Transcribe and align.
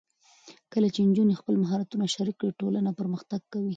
کله 0.73 0.87
چې 0.93 0.99
نجونې 1.07 1.33
خپل 1.41 1.55
مهارتونه 1.63 2.05
شریک 2.15 2.35
کړي، 2.39 2.57
ټولنه 2.61 2.89
پرمختګ 2.99 3.41
کوي. 3.53 3.69